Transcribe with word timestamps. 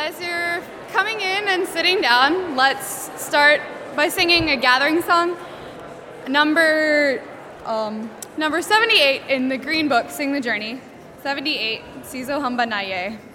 As 0.00 0.20
you're 0.20 0.62
coming 0.92 1.20
in 1.20 1.48
and 1.48 1.66
sitting 1.66 2.00
down, 2.00 2.54
let's 2.54 3.10
start 3.20 3.60
by 3.96 4.08
singing 4.08 4.50
a 4.50 4.56
gathering 4.56 5.02
song. 5.02 5.36
Number 6.28 7.20
um, 7.66 8.08
number 8.36 8.62
78 8.62 9.22
in 9.28 9.48
the 9.48 9.58
Green 9.58 9.88
Book, 9.88 10.08
Sing 10.08 10.32
the 10.32 10.40
Journey. 10.40 10.80
78, 11.24 11.82
Sizo 12.04 12.40
Hambanaye. 12.40 13.18
Sizo 13.18 13.27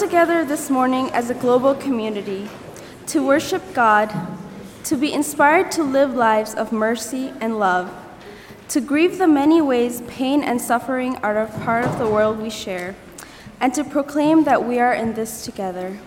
together 0.00 0.46
this 0.46 0.70
morning 0.70 1.10
as 1.10 1.28
a 1.28 1.34
global 1.34 1.74
community 1.74 2.48
to 3.06 3.22
worship 3.22 3.62
God, 3.74 4.10
to 4.82 4.96
be 4.96 5.12
inspired 5.12 5.70
to 5.72 5.82
live 5.82 6.14
lives 6.14 6.54
of 6.54 6.72
mercy 6.72 7.34
and 7.38 7.58
love, 7.58 7.92
to 8.70 8.80
grieve 8.80 9.18
the 9.18 9.28
many 9.28 9.60
ways 9.60 10.00
pain 10.08 10.42
and 10.42 10.58
suffering 10.58 11.16
are 11.16 11.42
a 11.42 11.46
part 11.64 11.84
of 11.84 11.98
the 11.98 12.08
world 12.08 12.38
we 12.38 12.48
share, 12.48 12.96
and 13.60 13.74
to 13.74 13.84
proclaim 13.84 14.44
that 14.44 14.64
we 14.64 14.78
are 14.78 14.94
in 14.94 15.12
this 15.12 15.44
together. 15.44 15.98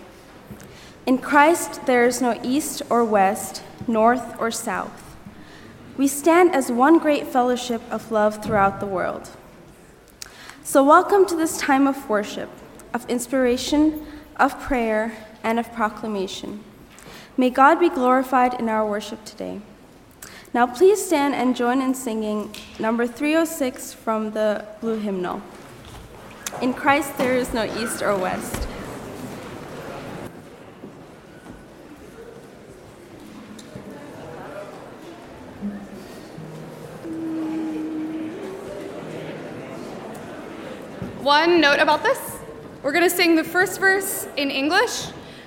In 1.06 1.16
Christ, 1.16 1.86
there 1.86 2.04
is 2.04 2.20
no 2.20 2.40
east 2.42 2.82
or 2.90 3.04
west, 3.04 3.62
north 3.86 4.40
or 4.40 4.50
south. 4.50 5.16
We 5.96 6.08
stand 6.08 6.52
as 6.52 6.68
one 6.72 6.98
great 6.98 7.28
fellowship 7.28 7.80
of 7.92 8.10
love 8.10 8.42
throughout 8.42 8.80
the 8.80 8.86
world. 8.86 9.30
So, 10.64 10.82
welcome 10.82 11.26
to 11.26 11.36
this 11.36 11.58
time 11.58 11.86
of 11.86 12.08
worship, 12.08 12.50
of 12.94 13.04
inspiration, 13.10 14.06
of 14.36 14.58
prayer, 14.60 15.12
and 15.42 15.58
of 15.58 15.70
proclamation. 15.72 16.62
May 17.36 17.50
God 17.50 17.80
be 17.80 17.90
glorified 17.90 18.58
in 18.60 18.68
our 18.68 18.88
worship 18.88 19.24
today. 19.24 19.60
Now, 20.54 20.68
please 20.68 21.04
stand 21.04 21.34
and 21.34 21.56
join 21.56 21.82
in 21.82 21.94
singing 21.94 22.54
number 22.78 23.08
306 23.08 23.92
from 23.92 24.30
the 24.30 24.64
Blue 24.80 25.00
Hymnal. 25.00 25.42
In 26.62 26.72
Christ, 26.72 27.18
there 27.18 27.34
is 27.34 27.52
no 27.52 27.64
east 27.64 28.00
or 28.00 28.16
west. 28.16 28.68
One 41.20 41.60
note 41.60 41.80
about 41.80 42.02
this 42.04 42.33
we're 42.84 42.92
going 42.92 43.08
to 43.08 43.16
sing 43.16 43.34
the 43.34 43.42
first 43.42 43.80
verse 43.80 44.28
in 44.36 44.50
English, 44.50 45.06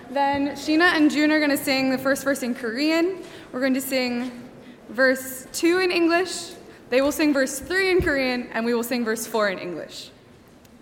then 0.09 0.49
Sheena 0.55 0.95
and 0.95 1.11
June 1.11 1.31
are 1.31 1.37
going 1.37 1.51
to 1.51 1.63
sing 1.63 1.91
the 1.91 1.97
first 1.97 2.23
verse 2.23 2.41
in 2.41 2.55
Korean. 2.55 3.23
We're 3.51 3.59
going 3.59 3.75
to 3.75 3.81
sing 3.81 4.49
verse 4.89 5.45
2 5.53 5.77
in 5.77 5.91
English, 5.91 6.53
they 6.89 6.99
will 6.99 7.11
sing 7.11 7.33
verse 7.33 7.59
3 7.59 7.91
in 7.91 8.01
Korean, 8.01 8.47
and 8.53 8.65
we 8.65 8.73
will 8.73 8.83
sing 8.83 9.05
verse 9.05 9.27
4 9.27 9.49
in 9.49 9.59
English. 9.59 10.09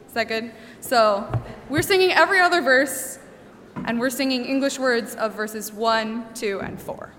Is 0.07 0.13
that 0.13 0.29
good? 0.29 0.53
So 0.79 1.27
we're 1.67 1.81
singing 1.81 2.13
every 2.13 2.39
other 2.39 2.61
verse, 2.61 3.19
and 3.83 3.99
we're 3.99 4.09
singing 4.09 4.45
English 4.45 4.79
words 4.79 5.13
of 5.16 5.33
verses 5.33 5.73
1, 5.73 6.35
2, 6.35 6.61
and 6.61 6.81
4. 6.81 7.11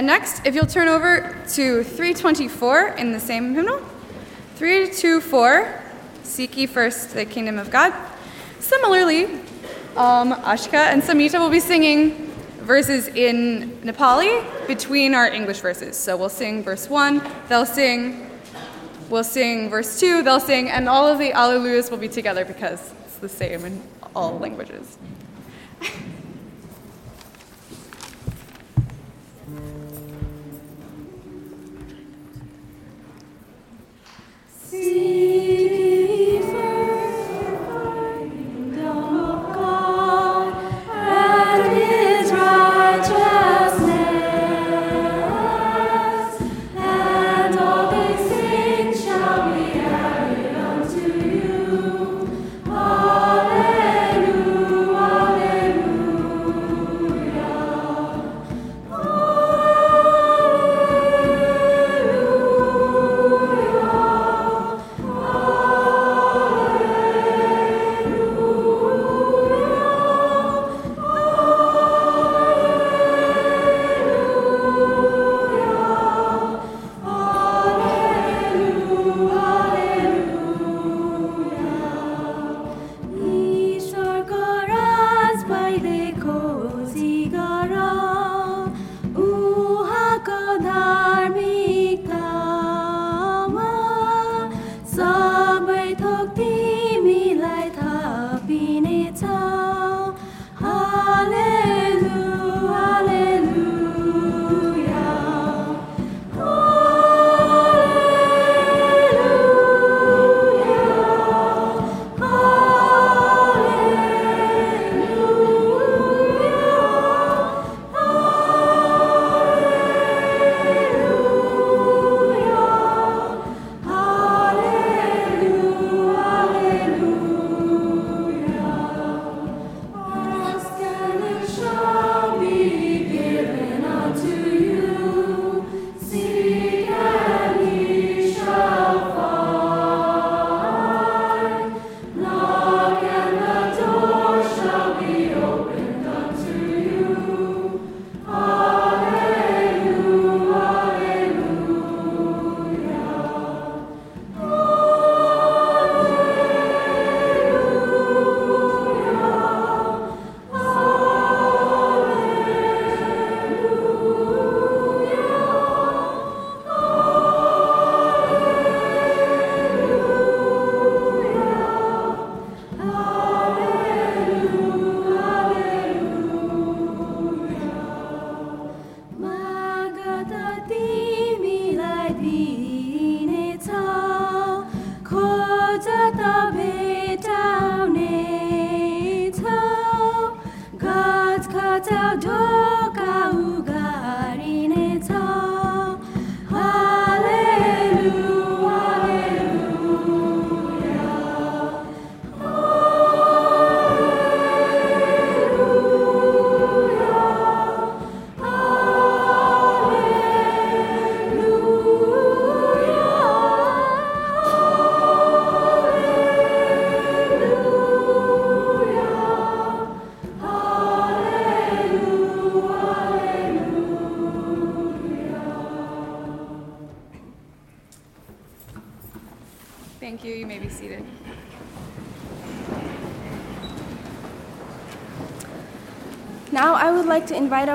And 0.00 0.06
next, 0.06 0.46
if 0.46 0.54
you'll 0.54 0.64
turn 0.64 0.88
over 0.88 1.36
to 1.48 1.84
324 1.84 2.94
in 2.96 3.12
the 3.12 3.20
same 3.20 3.54
hymnal. 3.54 3.82
324, 4.56 5.82
Seek 6.22 6.56
ye 6.56 6.64
first 6.64 7.12
the 7.12 7.26
kingdom 7.26 7.58
of 7.58 7.70
God. 7.70 7.92
Similarly, 8.60 9.24
um, 9.98 10.32
Ashika 10.32 10.86
and 10.86 11.02
Samita 11.02 11.38
will 11.38 11.50
be 11.50 11.60
singing 11.60 12.32
verses 12.60 13.08
in 13.08 13.72
Nepali 13.82 14.42
between 14.66 15.12
our 15.12 15.28
English 15.28 15.60
verses. 15.60 15.98
So 15.98 16.16
we'll 16.16 16.30
sing 16.30 16.62
verse 16.62 16.88
1, 16.88 17.20
they'll 17.50 17.66
sing, 17.66 18.30
we'll 19.10 19.22
sing 19.22 19.68
verse 19.68 20.00
2, 20.00 20.22
they'll 20.22 20.40
sing, 20.40 20.70
and 20.70 20.88
all 20.88 21.06
of 21.06 21.18
the 21.18 21.32
Alleluias 21.32 21.90
will 21.90 21.98
be 21.98 22.08
together 22.08 22.46
because 22.46 22.94
it's 23.04 23.16
the 23.16 23.28
same 23.28 23.66
in 23.66 23.82
all 24.16 24.38
languages. 24.38 24.96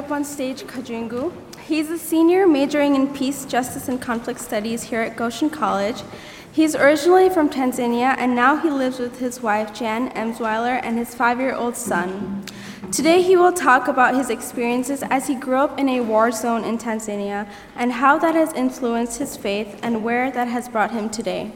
Up 0.06 0.12
on 0.12 0.24
stage 0.24 0.62
Kajungu. 0.66 1.34
He's 1.62 1.90
a 1.90 1.98
senior 1.98 2.46
majoring 2.46 2.94
in 2.94 3.12
peace, 3.12 3.44
justice, 3.44 3.88
and 3.88 4.00
conflict 4.00 4.40
studies 4.40 4.84
here 4.84 5.02
at 5.02 5.16
Goshen 5.16 5.50
College. 5.50 6.04
He's 6.52 6.76
originally 6.76 7.28
from 7.28 7.50
Tanzania 7.50 8.16
and 8.20 8.36
now 8.36 8.56
he 8.56 8.70
lives 8.70 9.00
with 9.00 9.18
his 9.18 9.42
wife 9.42 9.74
Jan 9.74 10.12
Emsweiler 10.12 10.80
and 10.84 11.00
his 11.00 11.16
five 11.16 11.40
year 11.40 11.56
old 11.56 11.76
son. 11.76 12.46
Today 12.92 13.24
he 13.24 13.36
will 13.36 13.52
talk 13.52 13.88
about 13.88 14.14
his 14.14 14.30
experiences 14.30 15.02
as 15.10 15.26
he 15.26 15.34
grew 15.34 15.58
up 15.58 15.80
in 15.80 15.90
a 15.90 16.02
war 16.02 16.32
zone 16.32 16.64
in 16.64 16.78
Tanzania 16.78 17.50
and 17.76 17.94
how 17.94 18.20
that 18.20 18.36
has 18.36 18.54
influenced 18.54 19.18
his 19.18 19.36
faith 19.36 19.80
and 19.82 20.04
where 20.04 20.30
that 20.30 20.48
has 20.48 20.70
brought 20.70 20.92
him 20.92 21.10
today. 21.10 21.52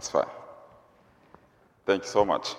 That's 0.00 0.08
fine. 0.08 0.24
Thank 1.84 2.04
you 2.04 2.08
so 2.08 2.24
much. 2.24 2.54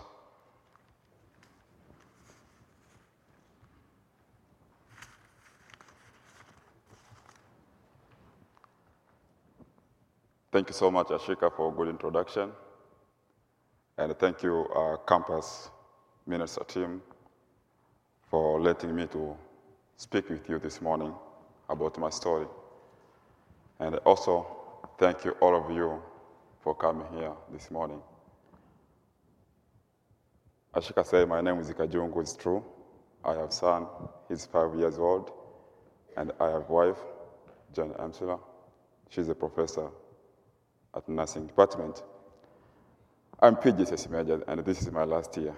Thank 10.52 10.68
you 10.68 10.76
so 10.76 10.92
much, 10.92 11.08
Ashika, 11.08 11.52
for 11.52 11.70
a 11.70 11.72
good 11.72 11.88
introduction. 11.88 12.52
And 13.98 14.16
thank 14.20 14.44
you, 14.44 14.68
uh, 14.76 14.98
campus 15.08 15.72
minister 16.28 16.64
team, 16.66 17.02
for 18.30 18.62
letting 18.62 18.96
me 18.96 19.08
to 19.08 19.36
speak 19.98 20.30
with 20.30 20.48
you 20.48 20.60
this 20.60 20.80
morning 20.80 21.12
about 21.70 21.98
my 21.98 22.12
story. 22.12 22.46
And 23.80 23.96
also, 24.06 24.46
thank 25.00 25.26
you, 25.26 25.32
all 25.42 25.56
of 25.56 25.72
you, 25.76 26.04
for 26.64 26.76
coming 26.76 27.08
here 27.16 27.34
this 27.52 27.72
morning. 27.72 28.02
As 30.76 30.88
you 30.88 30.94
can 30.94 31.04
say, 31.04 31.26
my 31.26 31.42
name 31.42 31.60
is 31.60 31.70
Ikajungu, 31.70 32.22
it's 32.22 32.36
true. 32.36 32.64
I 33.26 33.34
have 33.34 33.52
son, 33.52 33.88
he's 34.30 34.46
five 34.46 34.74
years 34.76 34.98
old, 34.98 35.32
and 36.18 36.32
I 36.40 36.50
have 36.50 36.70
wife, 36.70 36.98
Jen 37.74 37.90
Amsela. 38.00 38.40
She's 39.10 39.28
a 39.30 39.36
professor 39.36 39.90
at 40.96 41.08
nursing 41.10 41.48
department. 41.48 42.04
I'm 43.40 43.56
PJCS 43.56 44.10
major, 44.10 44.44
and 44.48 44.64
this 44.64 44.82
is 44.82 44.92
my 44.92 45.04
last 45.04 45.36
year. 45.38 45.56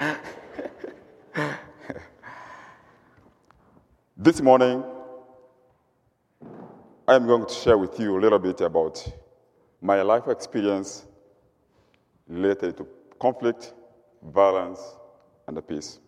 this 4.16 4.40
morning, 4.40 4.82
I 7.08 7.16
am 7.16 7.26
going 7.26 7.44
to 7.46 7.52
share 7.52 7.76
with 7.76 7.98
you 7.98 8.16
a 8.16 8.20
little 8.20 8.38
bit 8.38 8.60
about 8.60 9.04
my 9.80 10.02
life 10.02 10.28
experience 10.28 11.04
related 12.28 12.76
to 12.76 12.86
conflict, 13.20 13.74
violence, 14.22 14.80
and 15.48 15.66
peace. 15.66 15.98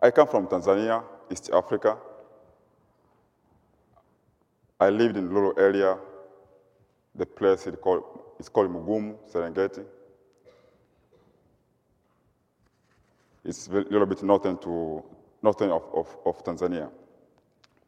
I 0.00 0.12
come 0.12 0.28
from 0.28 0.46
Tanzania, 0.46 1.02
East 1.32 1.50
Africa. 1.52 1.98
I 4.78 4.88
lived 4.88 5.16
in 5.16 5.24
a 5.24 5.28
rural 5.28 5.54
area. 5.58 5.98
The 7.16 7.26
place 7.26 7.66
is 7.66 7.74
called, 7.82 8.04
it's 8.38 8.48
called 8.48 8.70
Mugumu, 8.70 9.16
Serengeti. 9.32 9.84
It's 13.44 13.66
a 13.66 13.72
little 13.72 14.06
bit 14.06 14.22
northern 14.22 14.58
to 14.58 15.02
northern 15.42 15.70
of, 15.70 15.82
of, 15.92 16.16
of 16.24 16.44
Tanzania. 16.44 16.88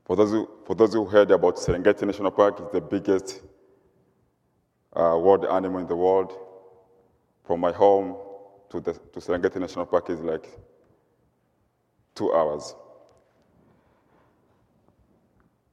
For 0.04 0.16
those, 0.16 0.30
who, 0.30 0.48
for 0.66 0.74
those 0.74 0.92
who 0.92 1.04
heard 1.04 1.30
about 1.30 1.56
Serengeti 1.56 2.02
National 2.02 2.30
Park, 2.30 2.58
it's 2.60 2.72
the 2.72 2.80
biggest 2.80 3.40
uh, 4.94 5.16
wild 5.16 5.46
animal 5.46 5.80
in 5.80 5.86
the 5.86 5.96
world. 5.96 6.32
From 7.44 7.60
my 7.60 7.72
home 7.72 8.16
to, 8.70 8.80
the, 8.80 8.92
to 8.92 9.20
Serengeti 9.20 9.60
National 9.60 9.86
Park 9.86 10.10
is 10.10 10.20
like 10.20 10.48
two 12.14 12.32
hours. 12.34 12.74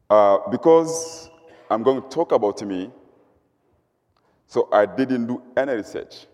Uh, 0.09 0.39
because 0.49 1.29
I'm 1.69 1.83
going 1.83 2.01
to 2.01 2.09
talk 2.09 2.31
about 2.31 2.61
me, 2.63 2.89
so 4.47 4.67
I 4.71 4.85
didn't 4.85 5.27
do 5.27 5.41
any 5.55 5.73
research. 5.73 6.25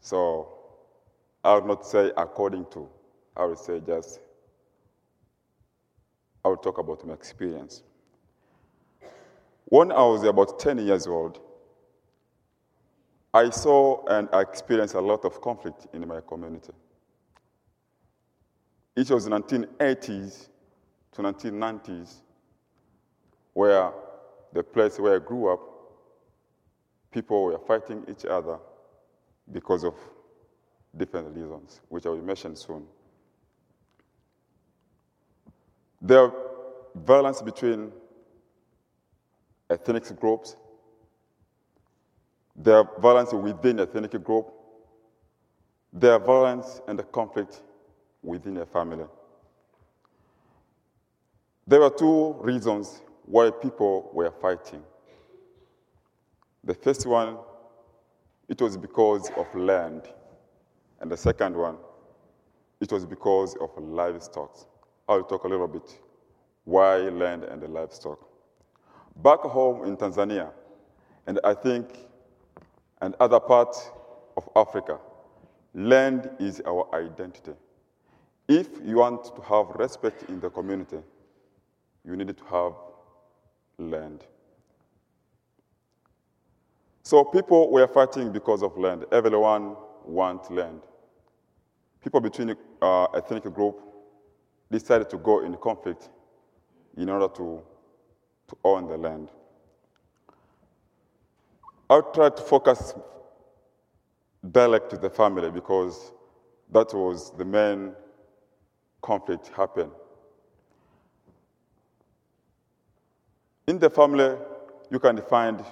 So 0.00 0.48
I 1.44 1.54
will 1.54 1.66
not 1.66 1.86
say 1.86 2.10
according 2.16 2.66
to, 2.72 2.88
I 3.36 3.44
will 3.44 3.56
say 3.56 3.80
just, 3.80 4.20
I 6.44 6.48
will 6.48 6.56
talk 6.56 6.78
about 6.78 7.06
my 7.06 7.14
experience. 7.14 7.82
When 9.66 9.92
I 9.92 10.02
was 10.02 10.24
about 10.24 10.58
10 10.58 10.78
years 10.78 11.06
old, 11.06 11.38
I 13.32 13.50
saw 13.50 14.04
and 14.06 14.28
I 14.32 14.40
experienced 14.40 14.94
a 14.94 15.00
lot 15.00 15.24
of 15.24 15.40
conflict 15.40 15.86
in 15.92 16.06
my 16.08 16.20
community. 16.20 16.72
It 18.96 19.10
was 19.10 19.28
1980s 19.28 20.48
to 21.12 21.22
1990s 21.22 22.16
where 23.52 23.92
the 24.52 24.62
place 24.62 24.98
where 24.98 25.16
I 25.16 25.18
grew 25.18 25.52
up, 25.52 25.60
people 27.12 27.44
were 27.44 27.58
fighting 27.58 28.04
each 28.08 28.24
other 28.24 28.58
because 29.52 29.84
of 29.84 29.94
different 30.96 31.36
reasons, 31.36 31.80
which 31.88 32.06
I 32.06 32.10
will 32.10 32.22
mention 32.22 32.56
soon. 32.56 32.84
There 36.00 36.32
violence 36.94 37.42
between 37.42 37.92
ethnic 39.68 40.18
groups, 40.18 40.56
there 42.56 42.84
violence 43.00 43.32
within 43.32 43.80
ethnic 43.80 44.22
group, 44.24 44.52
there 45.92 46.18
violence 46.18 46.80
and 46.88 46.98
the 46.98 47.02
conflict 47.02 47.62
within 48.22 48.58
a 48.58 48.66
family. 48.66 49.04
There 51.66 51.80
were 51.80 51.90
two 51.90 52.34
reasons 52.40 53.02
why 53.26 53.50
people 53.50 54.10
were 54.12 54.30
fighting. 54.30 54.82
The 56.64 56.74
first 56.74 57.06
one, 57.06 57.38
it 58.48 58.60
was 58.60 58.76
because 58.76 59.30
of 59.36 59.54
land. 59.54 60.02
And 61.00 61.10
the 61.10 61.16
second 61.16 61.56
one, 61.56 61.76
it 62.80 62.92
was 62.92 63.06
because 63.06 63.56
of 63.56 63.70
livestock. 63.78 64.69
I'll 65.10 65.24
talk 65.24 65.42
a 65.42 65.48
little 65.48 65.66
bit 65.66 65.98
why 66.64 66.98
land 66.98 67.42
and 67.42 67.60
the 67.60 67.66
livestock. 67.66 68.20
Back 69.16 69.40
home 69.40 69.84
in 69.84 69.96
Tanzania, 69.96 70.52
and 71.26 71.40
I 71.42 71.52
think 71.52 72.06
and 73.02 73.16
other 73.18 73.40
parts 73.40 73.90
of 74.36 74.48
Africa, 74.54 75.00
land 75.74 76.30
is 76.38 76.62
our 76.64 76.88
identity. 76.94 77.54
If 78.46 78.68
you 78.84 78.98
want 78.98 79.24
to 79.34 79.42
have 79.42 79.70
respect 79.70 80.28
in 80.28 80.38
the 80.38 80.48
community, 80.48 80.98
you 82.04 82.14
need 82.14 82.36
to 82.36 82.44
have 82.44 82.72
land. 83.78 84.24
So 87.02 87.24
people 87.24 87.72
were 87.72 87.88
fighting 87.88 88.30
because 88.30 88.62
of 88.62 88.78
land. 88.78 89.06
Everyone 89.10 89.74
wants 90.04 90.50
land. 90.50 90.82
People 92.00 92.20
between 92.20 92.54
uh, 92.80 93.04
ethnic 93.06 93.42
group 93.52 93.89
decided 94.70 95.10
to 95.10 95.18
go 95.18 95.44
in 95.44 95.56
conflict 95.56 96.08
in 96.96 97.08
order 97.08 97.28
to, 97.34 97.62
to 98.48 98.58
own 98.64 98.86
the 98.86 98.96
land. 98.96 99.28
I'll 101.88 102.12
try 102.12 102.28
to 102.30 102.42
focus 102.42 102.94
direct 104.52 104.90
to 104.90 104.96
the 104.96 105.10
family 105.10 105.50
because 105.50 106.12
that 106.70 106.94
was 106.94 107.36
the 107.36 107.44
main 107.44 107.92
conflict 109.02 109.48
happened. 109.48 109.90
In 113.66 113.78
the 113.78 113.90
family, 113.90 114.36
you 114.90 114.98
can 114.98 115.20
find 115.22 115.64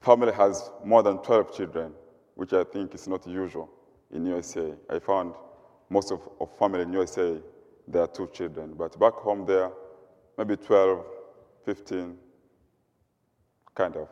family 0.00 0.32
has 0.32 0.70
more 0.84 1.02
than 1.02 1.18
12 1.18 1.56
children, 1.56 1.92
which 2.34 2.52
I 2.52 2.64
think 2.64 2.94
is 2.94 3.08
not 3.08 3.26
usual 3.26 3.68
in 4.12 4.24
USA. 4.26 4.72
I 4.88 4.98
found 5.00 5.34
most 5.88 6.10
of, 6.10 6.20
of 6.40 6.56
family 6.58 6.82
in 6.82 6.92
USA, 6.92 7.38
there 7.88 8.02
are 8.02 8.08
two 8.08 8.28
children. 8.32 8.74
But 8.76 8.98
back 8.98 9.14
home 9.14 9.44
there, 9.46 9.70
maybe 10.36 10.56
12, 10.56 11.04
15, 11.64 12.16
kind 13.74 13.96
of. 13.96 14.08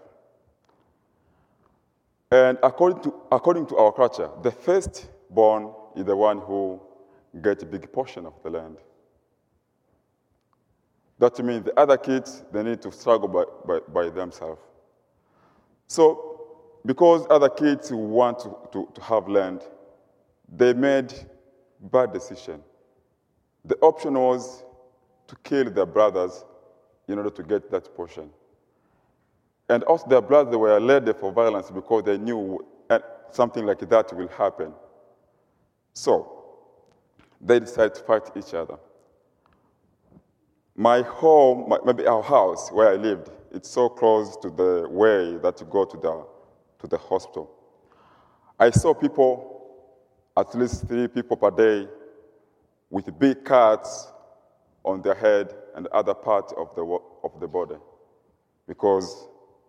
And 2.30 2.58
according 2.62 3.02
to, 3.02 3.14
according 3.30 3.66
to 3.66 3.76
our 3.76 3.92
culture, 3.92 4.28
the 4.42 4.50
firstborn 4.50 5.72
is 5.96 6.04
the 6.04 6.16
one 6.16 6.38
who 6.38 6.80
gets 7.42 7.62
a 7.62 7.66
big 7.66 7.92
portion 7.92 8.26
of 8.26 8.34
the 8.42 8.50
land. 8.50 8.78
That 11.18 11.38
means 11.44 11.64
the 11.64 11.78
other 11.78 11.96
kids, 11.96 12.44
they 12.52 12.62
need 12.62 12.82
to 12.82 12.92
struggle 12.92 13.28
by, 13.28 13.44
by, 13.66 13.80
by 13.92 14.10
themselves. 14.10 14.60
So, 15.86 16.30
because 16.84 17.26
other 17.30 17.48
kids 17.48 17.92
want 17.92 18.40
to, 18.40 18.56
to, 18.72 18.88
to 18.94 19.00
have 19.00 19.28
land, 19.28 19.62
they 20.52 20.72
made 20.72 21.14
bad 21.90 22.12
decision. 22.12 22.60
The 23.64 23.76
option 23.76 24.14
was 24.14 24.64
to 25.26 25.36
kill 25.42 25.70
their 25.70 25.86
brothers 25.86 26.44
in 27.08 27.18
order 27.18 27.30
to 27.30 27.42
get 27.42 27.70
that 27.70 27.94
portion. 27.94 28.30
And 29.68 29.82
also 29.84 30.08
their 30.08 30.20
brothers 30.20 30.56
were 30.56 30.78
led 30.78 31.14
for 31.18 31.32
violence 31.32 31.70
because 31.70 32.04
they 32.04 32.18
knew 32.18 32.64
something 33.30 33.64
like 33.66 33.80
that 33.88 34.12
will 34.12 34.28
happen. 34.28 34.72
So 35.94 36.44
they 37.40 37.60
decided 37.60 37.94
to 37.94 38.02
fight 38.02 38.30
each 38.36 38.54
other. 38.54 38.78
My 40.76 41.02
home, 41.02 41.68
my, 41.68 41.78
maybe 41.84 42.06
our 42.06 42.22
house 42.22 42.70
where 42.72 42.88
I 42.88 42.96
lived, 42.96 43.30
it's 43.52 43.70
so 43.70 43.88
close 43.88 44.36
to 44.38 44.50
the 44.50 44.88
way 44.90 45.36
that 45.38 45.60
you 45.60 45.66
go 45.66 45.84
to 45.84 45.96
the, 45.96 46.26
to 46.80 46.86
the 46.88 46.98
hospital. 46.98 47.50
I 48.58 48.70
saw 48.70 48.92
people, 48.92 49.53
at 50.36 50.54
least 50.54 50.86
three 50.88 51.08
people 51.08 51.36
per 51.36 51.50
day, 51.50 51.88
with 52.90 53.18
big 53.18 53.44
cuts 53.44 54.08
on 54.84 55.02
their 55.02 55.14
head 55.14 55.54
and 55.74 55.86
other 55.88 56.14
parts 56.14 56.52
of 56.56 56.74
the, 56.74 56.98
of 57.22 57.40
the 57.40 57.48
body 57.48 57.76
because 58.68 59.26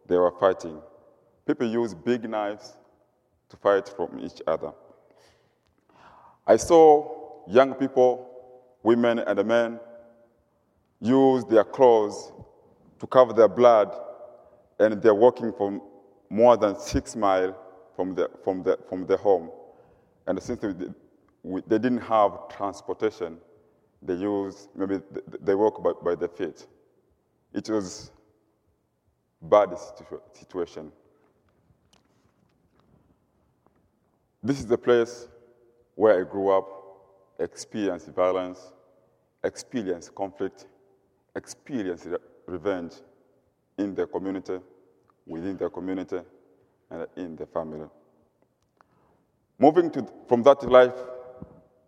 they 0.08 0.18
were 0.18 0.34
fighting. 0.40 0.80
People 1.48 1.68
use 1.68 1.94
big 1.94 2.30
knives 2.30 2.74
to 3.50 3.58
fight 3.58 3.88
from 3.96 4.20
each 4.20 4.42
other. 4.48 4.72
I 6.48 6.58
saw 6.58 7.44
young 7.48 7.74
people, 7.76 8.30
women 8.84 9.20
and 9.20 9.46
men, 9.46 9.80
use 11.02 11.44
their 11.46 11.64
clothes 11.64 12.32
to 13.00 13.08
cover 13.08 13.34
their 13.34 13.48
blood, 13.48 13.96
and 14.80 15.02
they're 15.02 15.14
walking 15.14 15.54
from 15.54 15.82
more 16.30 16.58
than 16.58 16.80
six 16.80 17.16
miles 17.16 17.56
from 17.96 18.16
the, 18.16 18.30
from 18.44 18.64
the, 18.64 18.78
from 18.90 19.06
the 19.06 19.18
home. 19.18 19.50
And 20.27 20.41
since 20.41 20.60
they, 20.60 21.77
didn't 21.77 22.00
have 22.00 22.50
transportation, 22.50 23.38
they 24.01 24.15
use, 24.15 24.67
maybe 24.75 25.00
they 25.41 25.55
walk 25.55 25.84
by, 25.84 25.91
by 26.03 26.15
their 26.15 26.29
feet. 26.29 26.65
It 27.53 27.70
was 27.70 28.12
bad 29.41 29.77
situ- 29.77 30.22
situation. 30.34 30.91
This 34.44 34.60
is 34.60 34.67
the 34.67 34.77
place 34.77 35.27
where 35.96 36.20
I 36.20 36.24
grew 36.24 36.50
up, 36.50 36.67
experienced 37.39 38.08
violence, 38.10 38.72
experienced 39.44 40.13
conflict, 40.13 40.67
experienced 41.36 42.05
re- 42.05 42.17
revenge 42.48 42.94
in 43.77 43.96
the 43.96 44.05
community, 44.08 44.60
within 45.25 45.58
the 45.58 45.70
community, 45.70 46.20
and 46.89 47.08
in 47.15 47.36
the 47.36 47.46
family. 47.46 47.88
Moving 49.66 49.90
to, 49.94 50.06
from 50.28 50.44
that 50.44 50.62
life 50.70 50.94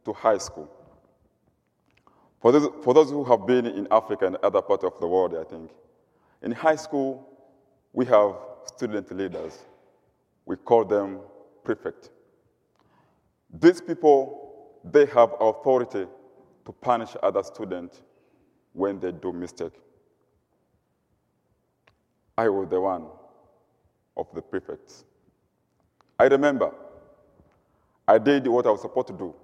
to 0.04 0.12
high 0.12 0.40
school. 0.40 0.68
For 2.42 2.52
those, 2.52 2.70
for 2.84 2.96
those 2.96 3.12
who 3.12 3.24
have 3.26 3.46
been 3.46 3.68
in 3.68 3.88
Africa 3.92 4.26
and 4.26 4.36
other 4.38 4.64
parts 4.64 4.84
of 4.84 5.00
the 5.00 5.06
world, 5.06 5.36
I 5.40 5.44
think, 5.44 5.70
in 6.42 6.54
high 6.54 6.76
school, 6.76 7.30
we 7.94 8.04
have 8.06 8.34
student 8.66 9.16
leaders. 9.16 9.60
We 10.48 10.56
call 10.56 10.86
them 10.86 11.20
prefect. 11.64 12.10
These 13.62 13.82
people, 13.82 14.80
they 14.84 15.06
have 15.06 15.34
authority 15.40 16.08
to 16.66 16.72
punish 16.82 17.12
other 17.22 17.44
students 17.44 18.02
when 18.74 19.00
they 19.00 19.12
do 19.12 19.32
mistake. 19.32 19.74
I 22.36 22.50
was 22.50 22.70
the 22.70 22.82
one 22.82 23.06
of 24.16 24.26
the 24.34 24.42
prefects. 24.42 25.06
I 26.18 26.24
remember 26.24 26.72
I 28.08 28.18
did 28.18 28.48
what 28.48 28.66
I 28.66 28.72
was 28.72 28.82
supposed 28.82 29.08
to 29.08 29.14
do. 29.14 29.36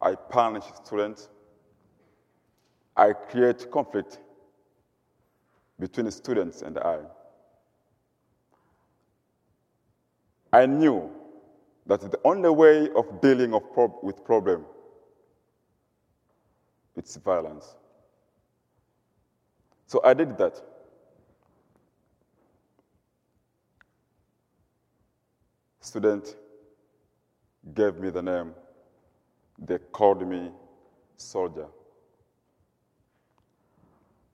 I 0.00 0.14
punished 0.14 0.84
students. 0.84 1.28
I 2.96 3.12
create 3.12 3.70
conflict 3.70 4.18
between 5.78 6.06
the 6.06 6.12
students 6.12 6.62
and 6.62 6.78
I. 6.78 6.98
I 10.52 10.66
knew 10.66 11.10
that 11.86 12.00
the 12.00 12.18
only 12.24 12.50
way 12.50 12.90
of 12.96 13.20
dealing 13.20 13.54
of 13.54 13.72
prob- 13.72 14.02
with 14.02 14.24
problem 14.24 14.64
it's 16.96 17.16
violence. 17.16 17.74
So 19.86 20.00
I 20.04 20.14
did 20.14 20.36
that. 20.38 20.60
Student 25.80 26.36
gave 27.74 27.96
me 27.96 28.10
the 28.10 28.22
name. 28.22 28.52
They 29.58 29.78
called 29.78 30.26
me 30.26 30.50
soldier. 31.16 31.66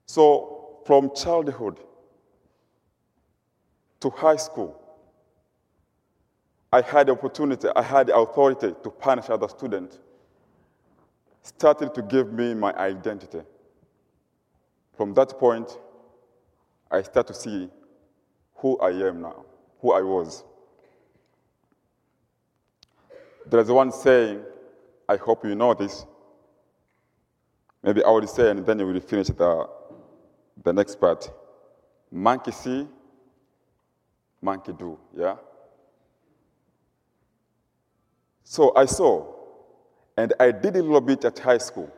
So 0.05 0.79
from 0.85 1.13
childhood 1.15 1.79
to 3.99 4.09
high 4.09 4.37
school, 4.37 4.81
I 6.71 6.81
had 6.81 7.07
the 7.07 7.11
opportunity, 7.13 7.67
I 7.75 7.81
had 7.81 8.07
the 8.07 8.15
authority 8.15 8.73
to 8.83 8.89
punish 8.89 9.29
other 9.29 9.47
students, 9.47 9.99
started 11.41 11.93
to 11.95 12.01
give 12.01 12.31
me 12.31 12.53
my 12.53 12.73
identity. 12.73 13.41
From 14.95 15.13
that 15.13 15.37
point, 15.39 15.77
I 16.91 17.01
start 17.01 17.27
to 17.27 17.33
see 17.33 17.69
who 18.55 18.77
I 18.79 18.89
am 18.89 19.21
now, 19.21 19.45
who 19.79 19.93
I 19.93 20.01
was. 20.01 20.43
There's 23.49 23.71
one 23.71 23.91
saying, 23.91 24.43
I 25.07 25.15
hope 25.15 25.43
you 25.43 25.55
know 25.55 25.73
this. 25.73 26.05
Maybe 27.81 28.03
I 28.03 28.09
will 28.09 28.27
say, 28.27 28.51
and 28.51 28.63
then 28.63 28.79
you 28.79 28.85
will 28.85 28.99
finish 28.99 29.27
the, 29.27 29.67
the 30.63 30.71
next 30.71 30.99
part. 30.99 31.31
Monkey 32.11 32.51
see, 32.51 32.87
monkey 34.41 34.73
do, 34.73 34.99
yeah? 35.17 35.35
So 38.43 38.75
I 38.75 38.85
saw, 38.85 39.33
and 40.15 40.33
I 40.39 40.51
did 40.51 40.75
a 40.75 40.83
little 40.83 41.01
bit 41.01 41.25
at 41.25 41.39
high 41.39 41.57
school. 41.57 41.91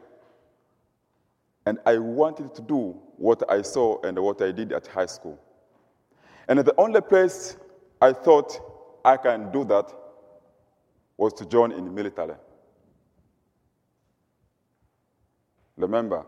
And 1.66 1.80
I 1.86 1.98
wanted 1.98 2.56
to 2.56 2.62
do 2.62 2.98
what 3.18 3.44
I 3.50 3.62
saw 3.62 4.02
and 4.02 4.18
what 4.20 4.42
I 4.42 4.52
did 4.52 4.72
at 4.72 4.88
high 4.88 5.06
school. 5.06 5.38
And 6.48 6.60
the 6.60 6.74
only 6.78 7.02
place 7.02 7.58
I 8.02 8.14
thought 8.14 9.00
I 9.04 9.18
can 9.18 9.52
do 9.52 9.64
that 9.66 9.94
was 11.18 11.34
to 11.34 11.46
join 11.46 11.72
in 11.72 11.86
the 11.86 11.92
military. 11.92 12.36
Remember, 15.78 16.26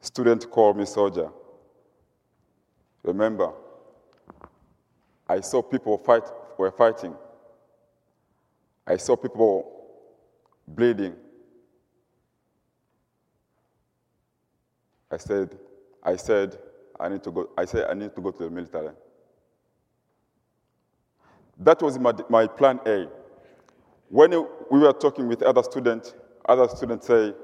student 0.00 0.50
called 0.50 0.76
me 0.76 0.84
soldier. 0.84 1.30
Remember, 3.02 3.52
I 5.28 5.40
saw 5.40 5.62
people 5.62 5.98
fight 5.98 6.24
were 6.58 6.70
fighting. 6.70 7.14
I 8.86 8.96
saw 8.96 9.16
people 9.16 9.70
bleeding. 10.66 11.14
I 15.10 15.16
said, 15.16 15.56
I 16.02 16.16
said, 16.16 16.58
I 16.98 17.08
need 17.08 17.22
to 17.22 17.30
go. 17.30 17.50
I 17.56 17.64
said, 17.64 17.88
I 17.88 17.94
need 17.94 18.14
to 18.14 18.20
go 18.20 18.30
to 18.30 18.44
the 18.44 18.50
military. 18.50 18.90
That 21.58 21.82
was 21.82 21.98
my, 21.98 22.12
my 22.28 22.46
plan 22.46 22.80
A. 22.86 23.08
When 24.08 24.30
we 24.70 24.78
were 24.78 24.92
talking 24.92 25.26
with 25.28 25.42
other 25.42 25.62
students, 25.62 26.14
other 26.48 26.68
students 26.68 27.06
say, 27.06 27.34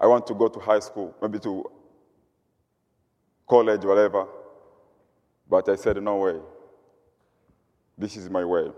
I 0.00 0.06
want 0.06 0.26
to 0.28 0.34
go 0.34 0.48
to 0.48 0.58
high 0.60 0.78
school, 0.78 1.14
maybe 1.20 1.38
to 1.40 1.70
college, 3.48 3.84
whatever. 3.84 4.26
But 5.48 5.68
I 5.68 5.74
said, 5.74 6.02
no 6.02 6.16
way. 6.16 6.36
This 7.98 8.16
is 8.16 8.30
my 8.30 8.44
way. 8.44 8.70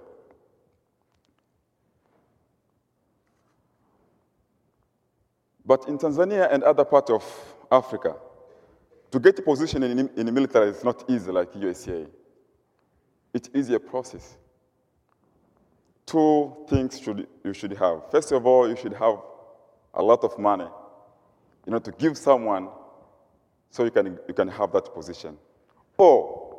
But 5.64 5.86
in 5.86 5.96
Tanzania 5.96 6.52
and 6.52 6.64
other 6.64 6.84
parts 6.84 7.10
of 7.10 7.24
Africa, 7.70 8.16
to 9.12 9.20
get 9.20 9.38
a 9.38 9.42
position 9.42 9.82
in, 9.84 10.10
in 10.16 10.26
the 10.26 10.32
military 10.32 10.70
is 10.70 10.82
not 10.82 11.04
easy 11.08 11.30
like 11.30 11.54
USA. 11.54 12.04
It 13.32 13.48
is 13.54 13.70
a 13.70 13.78
process. 13.78 14.36
Two 16.06 16.56
things 16.68 17.00
should, 17.00 17.26
you 17.44 17.52
should 17.52 17.72
have. 17.72 18.10
First 18.10 18.32
of 18.32 18.46
all, 18.46 18.68
you 18.68 18.76
should 18.76 18.92
have 18.94 19.16
a 19.94 20.02
lot 20.02 20.24
of 20.24 20.38
money, 20.38 20.66
you 21.66 21.72
know, 21.72 21.78
to 21.78 21.92
give 21.92 22.18
someone 22.18 22.68
so 23.70 23.84
you 23.84 23.90
can, 23.90 24.18
you 24.28 24.34
can 24.34 24.48
have 24.48 24.72
that 24.72 24.92
position. 24.94 25.36
Or 25.96 26.56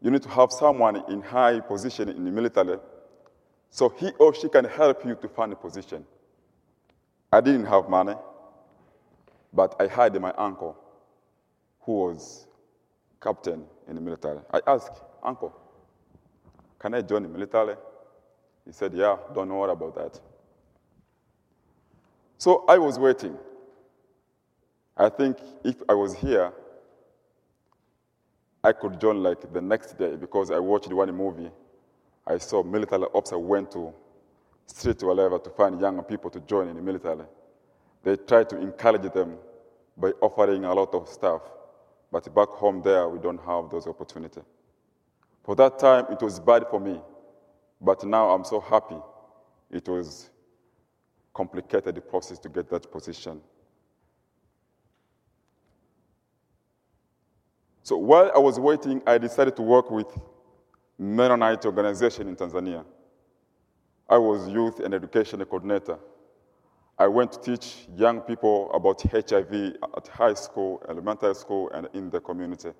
you 0.00 0.10
need 0.10 0.22
to 0.22 0.28
have 0.28 0.52
someone 0.52 1.02
in 1.08 1.22
high 1.22 1.60
position 1.60 2.08
in 2.08 2.24
the 2.24 2.30
military 2.30 2.78
so 3.70 3.88
he 3.88 4.10
or 4.18 4.34
she 4.34 4.48
can 4.48 4.64
help 4.64 5.04
you 5.04 5.14
to 5.16 5.28
find 5.28 5.52
a 5.52 5.56
position. 5.56 6.04
I 7.32 7.40
didn't 7.40 7.66
have 7.66 7.88
money, 7.88 8.14
but 9.52 9.76
I 9.78 9.86
had 9.86 10.18
my 10.20 10.32
uncle 10.32 10.76
who 11.80 11.92
was 11.92 12.46
captain 13.20 13.64
in 13.86 13.94
the 13.94 14.00
military. 14.00 14.38
I 14.52 14.60
asked, 14.66 15.02
Uncle, 15.22 15.54
can 16.78 16.94
I 16.94 17.02
join 17.02 17.22
the 17.24 17.28
military? 17.28 17.76
He 18.68 18.72
said, 18.74 18.92
Yeah, 18.92 19.16
don't 19.34 19.48
worry 19.48 19.72
about 19.72 19.94
that. 19.94 20.20
So 22.36 22.66
I 22.68 22.76
was 22.76 22.98
waiting. 22.98 23.36
I 24.94 25.08
think 25.08 25.38
if 25.64 25.76
I 25.88 25.94
was 25.94 26.14
here, 26.14 26.52
I 28.62 28.72
could 28.72 29.00
join 29.00 29.22
like 29.22 29.50
the 29.54 29.62
next 29.62 29.96
day 29.96 30.16
because 30.16 30.50
I 30.50 30.58
watched 30.58 30.92
one 30.92 31.10
movie. 31.16 31.50
I 32.26 32.36
saw 32.36 32.62
military 32.62 33.04
officer 33.14 33.38
went 33.38 33.72
to 33.72 33.94
street 34.66 35.02
whatever 35.02 35.38
to 35.38 35.48
find 35.48 35.80
young 35.80 36.02
people 36.02 36.28
to 36.28 36.40
join 36.40 36.68
in 36.68 36.76
the 36.76 36.82
military. 36.82 37.24
They 38.02 38.16
tried 38.16 38.50
to 38.50 38.60
encourage 38.60 39.10
them 39.14 39.38
by 39.96 40.10
offering 40.20 40.66
a 40.66 40.74
lot 40.74 40.92
of 40.94 41.08
stuff. 41.08 41.40
But 42.12 42.34
back 42.34 42.48
home 42.48 42.82
there, 42.82 43.08
we 43.08 43.18
don't 43.18 43.40
have 43.46 43.70
those 43.70 43.86
opportunities. 43.86 44.44
For 45.42 45.56
that 45.56 45.78
time, 45.78 46.04
it 46.10 46.20
was 46.20 46.38
bad 46.38 46.66
for 46.68 46.80
me. 46.80 47.00
But 47.80 48.04
now 48.04 48.30
I'm 48.30 48.44
so 48.44 48.60
happy. 48.60 48.98
It 49.70 49.88
was 49.88 50.30
complicated 51.34 51.94
the 51.94 52.00
process 52.00 52.38
to 52.40 52.48
get 52.48 52.68
that 52.70 52.90
position. 52.90 53.40
So 57.82 57.96
while 57.96 58.30
I 58.34 58.38
was 58.38 58.58
waiting, 58.58 59.00
I 59.06 59.16
decided 59.18 59.56
to 59.56 59.62
work 59.62 59.90
with 59.90 60.08
Mennonite 60.98 61.64
organization 61.64 62.28
in 62.28 62.36
Tanzania. 62.36 62.84
I 64.08 64.18
was 64.18 64.48
youth 64.48 64.80
and 64.80 64.92
education 64.92 65.44
coordinator. 65.44 65.98
I 66.98 67.06
went 67.06 67.32
to 67.32 67.40
teach 67.40 67.86
young 67.96 68.20
people 68.22 68.70
about 68.72 69.00
HIV 69.02 69.76
at 69.96 70.08
high 70.08 70.34
school, 70.34 70.82
elementary 70.88 71.34
school, 71.34 71.70
and 71.70 71.88
in 71.94 72.10
the 72.10 72.20
community. 72.20 72.72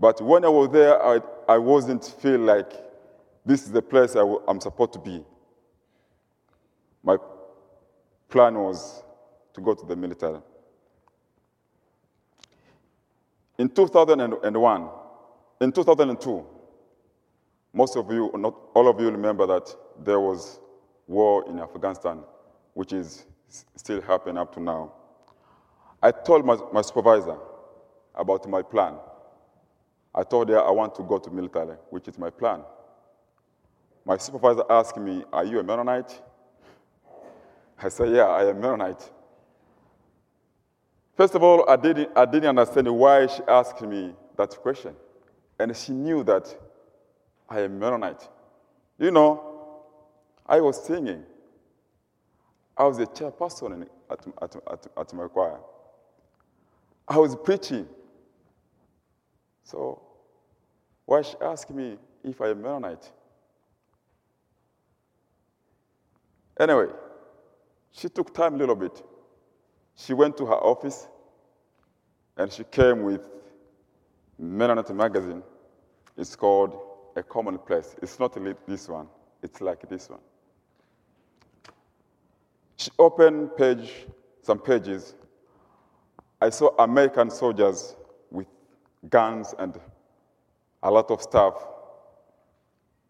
But 0.00 0.20
when 0.20 0.44
I 0.44 0.48
was 0.48 0.70
there, 0.70 1.00
I, 1.00 1.20
I 1.48 1.58
wasn't 1.58 2.04
feel 2.04 2.40
like 2.40 2.72
this 3.48 3.62
is 3.62 3.72
the 3.72 3.80
place 3.80 4.14
i 4.14 4.18
w- 4.20 4.42
I'm 4.46 4.60
supposed 4.60 4.92
to 4.92 4.98
be. 4.98 5.24
My 7.02 7.16
plan 8.28 8.54
was 8.58 9.02
to 9.54 9.60
go 9.62 9.72
to 9.74 9.86
the 9.86 9.96
military. 9.96 10.38
In 13.56 13.70
2001, 13.70 14.88
in 15.62 15.72
2002, 15.72 16.46
most 17.72 17.96
of 17.96 18.10
you, 18.12 18.30
not 18.34 18.54
all 18.74 18.86
of 18.86 19.00
you, 19.00 19.10
remember 19.10 19.46
that 19.46 19.74
there 20.04 20.20
was 20.20 20.60
war 21.06 21.48
in 21.48 21.58
Afghanistan, 21.58 22.20
which 22.74 22.92
is 22.92 23.24
still 23.76 24.02
happening 24.02 24.36
up 24.36 24.52
to 24.54 24.60
now. 24.60 24.92
I 26.02 26.10
told 26.10 26.44
my, 26.44 26.58
my 26.72 26.82
supervisor 26.82 27.38
about 28.14 28.46
my 28.46 28.60
plan. 28.60 28.96
I 30.14 30.22
told 30.22 30.50
her 30.50 30.60
I 30.62 30.70
want 30.70 30.94
to 30.96 31.02
go 31.02 31.18
to 31.18 31.30
military, 31.30 31.76
which 31.90 32.08
is 32.08 32.18
my 32.18 32.28
plan. 32.30 32.60
My 34.08 34.16
supervisor 34.16 34.64
asked 34.70 34.96
me, 34.96 35.22
Are 35.34 35.44
you 35.44 35.60
a 35.60 35.62
Mennonite? 35.62 36.22
I 37.80 37.90
said, 37.90 38.08
Yeah, 38.08 38.24
I 38.24 38.48
am 38.48 38.58
Mennonite. 38.58 39.10
First 41.14 41.34
of 41.34 41.42
all, 41.42 41.68
I 41.68 41.76
didn't, 41.76 42.08
I 42.16 42.24
didn't 42.24 42.48
understand 42.48 42.88
why 42.88 43.26
she 43.26 43.42
asked 43.46 43.82
me 43.82 44.14
that 44.38 44.56
question. 44.56 44.94
And 45.58 45.76
she 45.76 45.92
knew 45.92 46.24
that 46.24 46.56
I 47.50 47.60
am 47.60 47.78
Mennonite. 47.78 48.26
You 48.98 49.10
know, 49.10 49.84
I 50.46 50.62
was 50.62 50.82
singing. 50.82 51.22
I 52.78 52.84
was 52.84 52.98
a 53.00 53.06
chairperson 53.06 53.86
at, 54.10 54.26
at, 54.40 54.56
at, 54.72 54.86
at 54.96 55.12
my 55.12 55.28
choir. 55.28 55.58
I 57.06 57.18
was 57.18 57.36
preaching. 57.36 57.86
So, 59.64 60.00
why 61.04 61.20
she 61.20 61.34
asked 61.42 61.68
me 61.68 61.98
if 62.24 62.40
I 62.40 62.48
am 62.48 62.62
Mennonite? 62.62 63.12
Anyway, 66.58 66.88
she 67.92 68.08
took 68.08 68.34
time 68.34 68.54
a 68.54 68.58
little 68.58 68.74
bit. 68.74 69.02
She 69.94 70.12
went 70.12 70.36
to 70.38 70.46
her 70.46 70.54
office 70.54 71.08
and 72.36 72.52
she 72.52 72.64
came 72.64 73.02
with 73.02 73.28
Mennonite 74.38 74.94
magazine. 74.94 75.42
It's 76.16 76.36
called 76.36 76.78
A 77.16 77.22
Common 77.22 77.58
Place. 77.58 77.96
It's 78.02 78.18
not 78.18 78.36
this 78.66 78.88
one, 78.88 79.08
it's 79.42 79.60
like 79.60 79.88
this 79.88 80.08
one. 80.08 80.20
She 82.76 82.90
opened 82.98 83.56
page, 83.56 84.06
some 84.42 84.60
pages. 84.60 85.14
I 86.40 86.50
saw 86.50 86.70
American 86.78 87.30
soldiers 87.30 87.96
with 88.30 88.46
guns 89.08 89.54
and 89.58 89.78
a 90.82 90.90
lot 90.90 91.10
of 91.10 91.20
stuff 91.20 91.66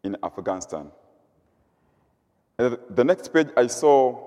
in 0.03 0.17
Afghanistan. 0.23 0.91
And 2.59 2.77
the 2.91 3.05
next 3.05 3.33
page, 3.33 3.49
I 3.57 3.69
saw 3.69 4.27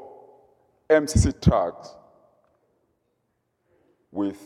MCC 0.90 1.42
trucks 1.42 1.96
with 4.12 4.40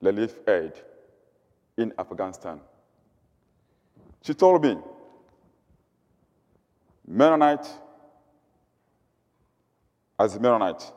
relief 0.00 0.34
aid 0.46 0.72
in 1.78 1.92
Afghanistan. 1.98 2.60
She 4.22 4.34
told 4.34 4.62
me, 4.62 4.76
Mennonite, 7.06 7.66
as 10.18 10.38
Mennonite, 10.38 10.92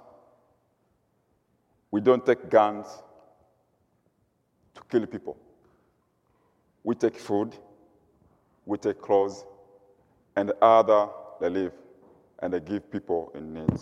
we 1.90 2.02
don't 2.02 2.26
take 2.26 2.50
guns 2.50 2.86
to 4.76 4.82
kill 4.90 5.06
people. 5.06 5.38
We 6.84 6.96
take 6.96 7.18
food, 7.18 7.56
we 8.66 8.78
take 8.78 9.02
clothes, 9.02 9.46
and 10.36 10.52
other 10.62 11.10
relief, 11.40 11.72
and 12.40 12.54
they 12.54 12.60
give 12.60 12.92
people 12.92 13.32
in 13.36 13.54
need. 13.54 13.80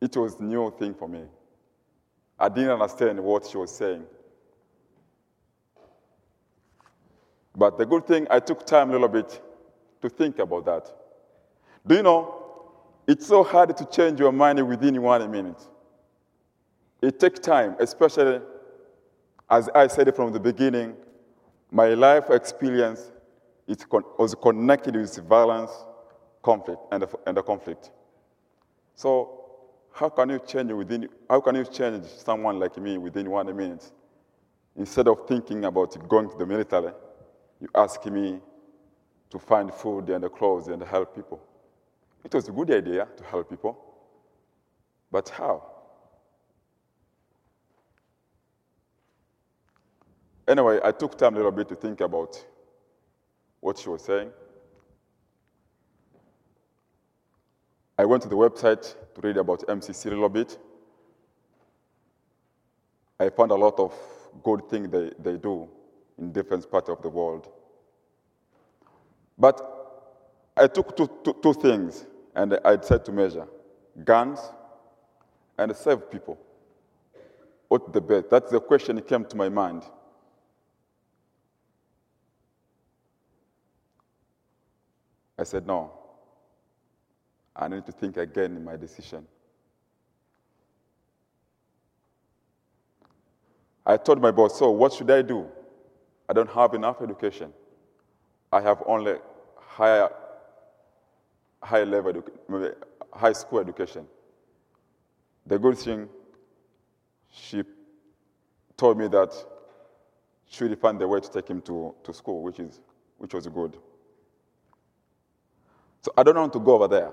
It 0.00 0.16
was 0.16 0.38
new 0.40 0.72
thing 0.78 0.94
for 0.94 1.08
me. 1.08 1.22
I 2.38 2.48
didn't 2.48 2.70
understand 2.70 3.22
what 3.22 3.46
she 3.46 3.56
was 3.56 3.74
saying. 3.74 4.04
But 7.56 7.78
the 7.78 7.86
good 7.86 8.06
thing, 8.06 8.26
I 8.30 8.40
took 8.40 8.66
time 8.66 8.90
a 8.90 8.92
little 8.92 9.08
bit 9.08 9.40
to 10.02 10.08
think 10.08 10.38
about 10.40 10.64
that. 10.66 10.92
Do 11.86 11.94
you 11.94 12.02
know, 12.02 12.34
it's 13.06 13.26
so 13.26 13.44
hard 13.44 13.76
to 13.76 13.84
change 13.86 14.18
your 14.18 14.32
mind 14.32 14.66
within 14.66 15.00
one 15.00 15.30
minute. 15.30 15.68
It 17.00 17.20
takes 17.20 17.38
time, 17.38 17.76
especially 17.78 18.40
as 19.48 19.68
I 19.74 19.86
said 19.86 20.14
from 20.16 20.32
the 20.32 20.40
beginning, 20.40 20.96
my 21.70 21.88
life 21.94 22.30
experience 22.30 23.12
it 23.66 23.84
was 24.18 24.34
connected 24.34 24.96
with 24.96 25.16
violence, 25.18 25.70
conflict, 26.42 26.80
and 26.92 27.02
the, 27.02 27.08
and 27.26 27.36
the 27.36 27.42
conflict. 27.42 27.90
So, 28.94 29.40
how 29.92 30.08
can 30.08 30.30
you 30.30 30.40
change 30.46 30.72
within? 30.72 31.08
How 31.30 31.40
can 31.40 31.54
you 31.54 31.64
change 31.64 32.04
someone 32.06 32.58
like 32.58 32.76
me 32.78 32.98
within 32.98 33.30
one 33.30 33.54
minute? 33.56 33.90
Instead 34.76 35.08
of 35.08 35.26
thinking 35.28 35.64
about 35.64 35.96
going 36.08 36.28
to 36.28 36.36
the 36.36 36.46
military, 36.46 36.92
you 37.60 37.68
ask 37.74 38.04
me 38.06 38.40
to 39.30 39.38
find 39.38 39.72
food 39.72 40.10
and 40.10 40.30
clothes 40.32 40.68
and 40.68 40.82
help 40.82 41.14
people. 41.14 41.40
It 42.24 42.34
was 42.34 42.48
a 42.48 42.52
good 42.52 42.70
idea 42.70 43.06
to 43.16 43.24
help 43.24 43.50
people, 43.50 43.78
but 45.10 45.28
how? 45.28 45.70
Anyway, 50.46 50.78
I 50.84 50.90
took 50.92 51.16
time 51.16 51.34
a 51.34 51.36
little 51.36 51.52
bit 51.52 51.68
to 51.68 51.74
think 51.74 52.00
about 52.00 52.44
what 53.64 53.78
she 53.78 53.88
was 53.88 54.02
saying. 54.02 54.30
I 57.96 58.04
went 58.04 58.22
to 58.24 58.28
the 58.28 58.36
website 58.36 58.94
to 59.14 59.20
read 59.22 59.38
about 59.38 59.60
MCC 59.66 60.04
a 60.06 60.10
little 60.10 60.28
bit. 60.28 60.58
I 63.18 63.30
found 63.30 63.52
a 63.52 63.54
lot 63.54 63.80
of 63.80 63.94
good 64.42 64.68
things 64.68 64.90
they, 64.90 65.12
they 65.18 65.38
do 65.38 65.66
in 66.18 66.30
different 66.30 66.70
parts 66.70 66.90
of 66.90 67.00
the 67.00 67.08
world. 67.08 67.48
But 69.38 69.56
I 70.54 70.66
took 70.66 70.94
two, 70.94 71.08
two, 71.24 71.34
two 71.42 71.54
things 71.54 72.04
and 72.34 72.58
I 72.66 72.76
decided 72.76 73.06
to 73.06 73.12
measure 73.12 73.46
guns 74.04 74.40
and 75.56 75.74
save 75.74 76.10
people. 76.10 76.38
What's 77.68 77.90
the 77.92 78.02
best? 78.02 78.28
That's 78.28 78.50
the 78.50 78.60
question 78.60 78.96
that 78.96 79.08
came 79.08 79.24
to 79.24 79.36
my 79.38 79.48
mind. 79.48 79.84
I 85.38 85.44
said, 85.44 85.66
no. 85.66 85.92
I 87.56 87.68
need 87.68 87.86
to 87.86 87.92
think 87.92 88.16
again 88.16 88.56
in 88.56 88.64
my 88.64 88.76
decision. 88.76 89.26
I 93.86 93.96
told 93.96 94.20
my 94.20 94.30
boss, 94.30 94.58
so 94.58 94.70
what 94.70 94.92
should 94.92 95.10
I 95.10 95.22
do? 95.22 95.46
I 96.28 96.32
don't 96.32 96.50
have 96.50 96.74
enough 96.74 97.02
education. 97.02 97.52
I 98.50 98.60
have 98.60 98.82
only 98.86 99.16
higher, 99.56 100.08
high 101.62 101.84
level, 101.84 102.12
edu- 102.14 102.74
high 103.12 103.32
school 103.32 103.60
education. 103.60 104.06
The 105.46 105.58
good 105.58 105.76
thing, 105.76 106.08
she 107.30 107.62
told 108.76 108.96
me 108.98 109.08
that 109.08 109.34
she 110.46 110.64
would 110.64 110.78
find 110.78 110.98
the 110.98 111.06
way 111.06 111.20
to 111.20 111.30
take 111.30 111.48
him 111.48 111.60
to, 111.62 111.94
to 112.04 112.14
school, 112.14 112.42
which, 112.42 112.60
is, 112.60 112.80
which 113.18 113.34
was 113.34 113.46
good. 113.48 113.76
So 116.04 116.12
I 116.18 116.22
don't 116.22 116.36
want 116.36 116.52
to 116.52 116.60
go 116.60 116.74
over 116.74 116.86
there. 116.86 117.10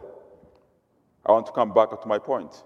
I 1.26 1.32
want 1.32 1.46
to 1.46 1.54
come 1.54 1.74
back 1.74 1.90
to 2.02 2.08
my 2.10 2.20
point. 2.20 2.62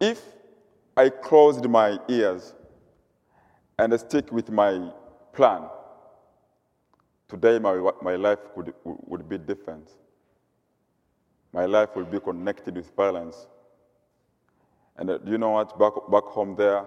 If 0.00 0.20
I 0.96 1.10
closed 1.10 1.64
my 1.68 2.00
ears 2.08 2.52
and 3.78 3.98
stick 4.00 4.32
with 4.32 4.50
my 4.50 4.90
plan, 5.32 5.62
today 7.28 7.60
my, 7.60 7.88
my 8.02 8.16
life 8.16 8.40
could, 8.52 8.74
would 8.84 9.28
be 9.28 9.38
different. 9.38 9.88
My 11.52 11.66
life 11.66 11.94
will 11.94 12.04
be 12.04 12.18
connected 12.18 12.74
with 12.74 12.90
violence. 12.96 13.46
And 14.96 15.08
uh, 15.08 15.18
do 15.18 15.30
you 15.30 15.38
know 15.38 15.50
what? 15.50 15.78
Back, 15.78 15.92
back 16.10 16.24
home 16.24 16.56
there, 16.56 16.84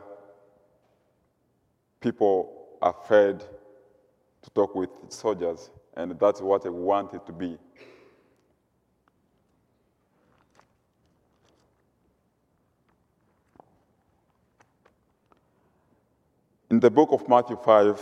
people 2.02 2.67
are 2.82 2.93
afraid 3.02 3.41
to 4.43 4.49
talk 4.51 4.75
with 4.75 4.89
soldiers, 5.10 5.71
and 5.95 6.17
that's 6.19 6.41
what 6.41 6.65
I 6.65 6.69
wanted 6.69 7.25
to 7.25 7.32
be. 7.32 7.58
In 16.69 16.79
the 16.79 16.89
book 16.89 17.10
of 17.12 17.27
Matthew 17.29 17.58
5 17.63 18.01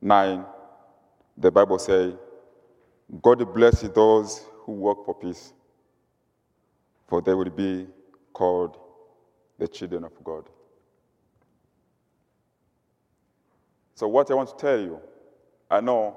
9, 0.00 0.44
the 1.36 1.50
Bible 1.50 1.78
says, 1.78 2.14
God 3.22 3.54
blesses 3.54 3.90
those 3.90 4.44
who 4.60 4.72
work 4.72 5.04
for 5.04 5.14
peace, 5.14 5.52
for 7.06 7.22
they 7.22 7.34
will 7.34 7.50
be 7.50 7.86
called 8.32 8.76
the 9.58 9.66
children 9.66 10.04
of 10.04 10.12
God. 10.22 10.44
So, 13.94 14.06
what 14.06 14.30
I 14.30 14.34
want 14.34 14.50
to 14.50 14.56
tell 14.56 14.78
you, 14.78 15.00
I 15.70 15.80
know 15.80 16.16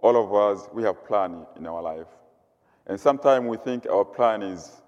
all 0.00 0.16
of 0.16 0.34
us, 0.34 0.68
we 0.72 0.82
have 0.82 1.04
plan 1.06 1.46
in 1.56 1.66
our 1.66 1.82
life. 1.82 2.06
And 2.86 2.98
sometimes 2.98 3.46
we 3.48 3.56
think 3.56 3.86
our 3.86 4.04
plan 4.04 4.42
is 4.42 4.82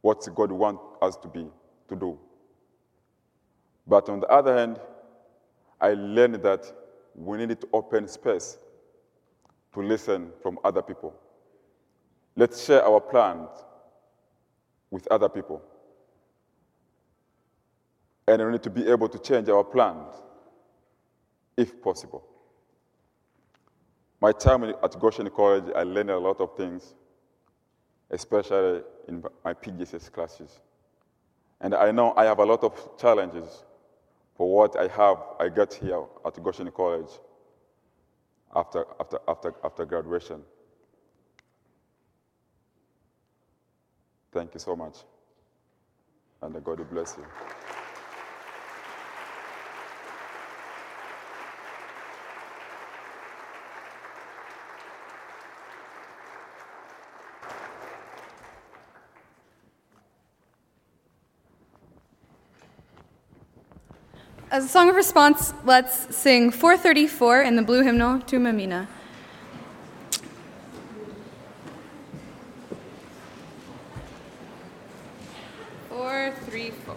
what 0.00 0.26
God 0.34 0.50
wants 0.50 0.82
us 1.00 1.16
to 1.18 1.28
be, 1.28 1.46
to 1.88 1.96
do. 1.96 2.18
But 3.86 4.08
on 4.08 4.20
the 4.20 4.26
other 4.28 4.56
hand, 4.56 4.80
I 5.80 5.94
learned 5.94 6.42
that 6.42 6.72
we 7.14 7.38
need 7.38 7.60
to 7.60 7.68
open 7.72 8.08
space 8.08 8.58
to 9.74 9.80
listen 9.80 10.30
from 10.42 10.58
other 10.64 10.82
people. 10.82 11.14
Let's 12.36 12.64
share 12.64 12.84
our 12.84 13.00
plans 13.00 13.48
with 14.90 15.06
other 15.10 15.28
people. 15.28 15.62
And 18.26 18.44
we 18.44 18.52
need 18.52 18.62
to 18.62 18.70
be 18.70 18.88
able 18.88 19.08
to 19.08 19.18
change 19.18 19.48
our 19.48 19.62
plans 19.62 20.14
if 21.56 21.80
possible. 21.82 22.24
My 24.24 24.32
time 24.32 24.64
at 24.64 24.98
Goshen 24.98 25.28
College, 25.28 25.64
I 25.76 25.82
learned 25.82 26.08
a 26.08 26.16
lot 26.18 26.40
of 26.40 26.56
things, 26.56 26.94
especially 28.08 28.80
in 29.06 29.22
my 29.44 29.52
PJCS 29.52 30.10
classes. 30.10 30.60
And 31.60 31.74
I 31.74 31.90
know 31.90 32.14
I 32.16 32.24
have 32.24 32.38
a 32.38 32.44
lot 32.46 32.64
of 32.64 32.96
challenges 32.98 33.64
for 34.34 34.50
what 34.50 34.78
I 34.78 34.88
have, 34.96 35.18
I 35.38 35.50
got 35.50 35.74
here 35.74 36.02
at 36.24 36.42
Goshen 36.42 36.70
College 36.70 37.10
after, 38.56 38.86
after, 38.98 39.18
after, 39.28 39.54
after 39.62 39.84
graduation. 39.84 40.40
Thank 44.32 44.54
you 44.54 44.60
so 44.60 44.74
much. 44.74 44.96
And 46.40 46.64
God 46.64 46.90
bless 46.90 47.14
you. 47.18 47.63
As 64.54 64.64
a 64.64 64.68
song 64.68 64.88
of 64.88 64.94
response, 64.94 65.52
let's 65.64 66.14
sing 66.14 66.52
434 66.52 67.42
in 67.42 67.56
the 67.56 67.62
blue 67.62 67.82
hymnal, 67.82 68.20
Thuma 68.20 68.54
mina. 68.54 68.86
Four, 75.88 76.32
three, 76.44 76.70
four. 76.70 76.94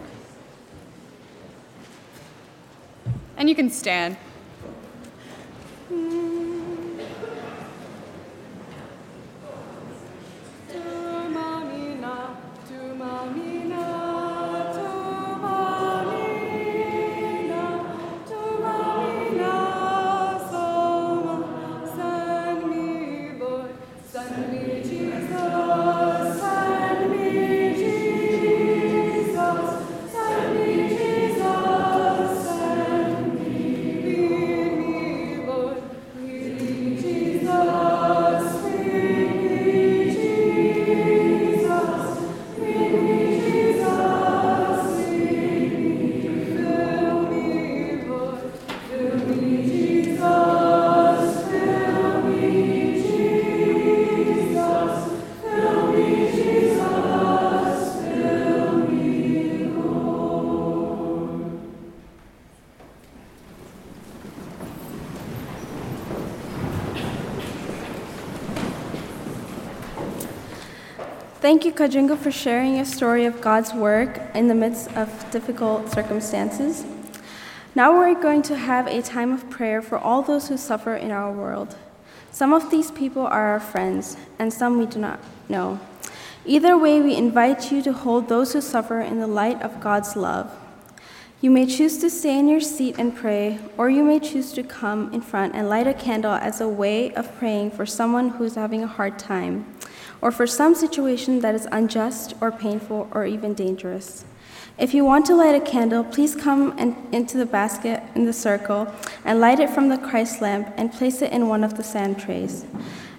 And 3.38 3.50
you 3.50 3.56
can 3.56 3.72
stand. 3.72 4.17
Thank 71.48 71.64
you, 71.64 71.72
Kajungu, 71.72 72.18
for 72.18 72.30
sharing 72.30 72.76
your 72.76 72.84
story 72.84 73.24
of 73.24 73.40
God's 73.40 73.74
work 73.74 74.20
in 74.36 74.50
the 74.50 74.54
midst 74.54 74.92
of 74.98 75.08
difficult 75.32 75.90
circumstances. 75.90 76.86
Now 77.74 77.98
we're 77.98 78.22
going 78.22 78.42
to 78.52 78.58
have 78.58 78.86
a 78.88 79.02
time 79.02 79.32
of 79.32 79.50
prayer 79.50 79.82
for 79.82 79.98
all 79.98 80.22
those 80.22 80.50
who 80.50 80.58
suffer 80.58 80.94
in 80.94 81.10
our 81.10 81.32
world. 81.32 81.78
Some 82.32 82.52
of 82.52 82.70
these 82.70 82.92
people 82.92 83.26
are 83.26 83.48
our 83.48 83.62
friends, 83.62 84.18
and 84.38 84.52
some 84.52 84.78
we 84.78 84.88
do 84.88 85.00
not 85.00 85.22
know. 85.48 85.80
Either 86.46 86.78
way, 86.78 87.00
we 87.00 87.16
invite 87.16 87.72
you 87.72 87.82
to 87.82 87.94
hold 87.94 88.28
those 88.28 88.52
who 88.52 88.60
suffer 88.60 89.00
in 89.00 89.22
the 89.22 89.26
light 89.42 89.62
of 89.62 89.80
God's 89.80 90.18
love. 90.18 90.52
You 91.40 91.50
may 91.50 91.66
choose 91.66 91.98
to 92.00 92.10
stay 92.10 92.38
in 92.38 92.50
your 92.50 92.60
seat 92.60 92.96
and 93.00 93.16
pray, 93.16 93.60
or 93.78 93.90
you 93.90 94.04
may 94.04 94.20
choose 94.20 94.52
to 94.52 94.64
come 94.64 95.14
in 95.14 95.22
front 95.22 95.56
and 95.56 95.70
light 95.70 95.88
a 95.88 95.94
candle 95.94 96.34
as 96.34 96.60
a 96.60 96.68
way 96.68 97.14
of 97.14 97.34
praying 97.38 97.72
for 97.72 97.86
someone 97.86 98.32
who's 98.32 98.56
having 98.56 98.84
a 98.84 98.88
hard 98.88 99.18
time 99.18 99.66
or 100.21 100.32
for 100.32 100.47
some 100.47 100.75
situation 100.75 101.39
that 101.41 101.56
is 101.56 101.67
unjust 101.71 102.34
or 102.41 102.51
painful 102.51 103.08
or 103.12 103.25
even 103.25 103.53
dangerous. 103.53 104.25
If 104.77 104.93
you 104.93 105.03
want 105.03 105.25
to 105.25 105.36
light 105.36 105.56
a 105.56 105.60
candle, 105.60 106.03
please 106.03 106.36
come 106.36 106.73
and, 106.77 106.95
into 107.12 107.38
the 107.38 107.45
basket 107.45 108.03
in 108.13 108.25
the 108.25 108.34
circle 108.34 108.93
and 109.25 109.39
light 109.39 109.60
it 109.60 109.71
from 109.71 109.89
the 109.89 109.97
Christ 109.97 110.39
lamp 110.41 110.71
and 110.77 110.91
place 110.91 111.21
it 111.21 111.32
in 111.32 111.47
one 111.47 111.63
of 111.63 111.77
the 111.77 111.84
sand 111.84 112.19
trays. 112.19 112.63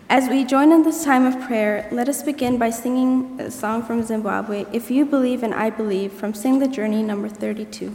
As 0.08 0.28
we 0.28 0.44
join 0.44 0.72
in 0.72 0.84
this 0.84 1.04
time 1.04 1.26
of 1.26 1.38
prayer, 1.46 1.88
let 1.92 2.08
us 2.08 2.22
begin 2.22 2.58
by 2.58 2.70
singing 2.70 3.38
a 3.40 3.50
song 3.50 3.82
from 3.82 4.02
Zimbabwe, 4.02 4.64
If 4.72 4.90
You 4.90 5.04
Believe 5.04 5.42
and 5.42 5.52
I 5.52 5.68
Believe, 5.68 6.12
from 6.12 6.32
Sing 6.32 6.60
the 6.60 6.68
Journey 6.68 7.02
number 7.02 7.28
32. 7.28 7.92